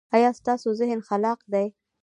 ایا 0.15 0.29
ستاسو 0.39 0.69
ذهن 0.79 0.99
خلاق 1.07 1.39
دی؟ 1.53 1.67